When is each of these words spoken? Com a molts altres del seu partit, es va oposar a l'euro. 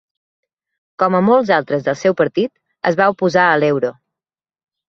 Com 1.03 1.17
a 1.17 1.19
molts 1.27 1.51
altres 1.59 1.85
del 1.89 1.97
seu 2.05 2.17
partit, 2.23 2.51
es 2.93 2.99
va 3.03 3.11
oposar 3.15 3.47
a 3.51 3.61
l'euro. 3.65 3.93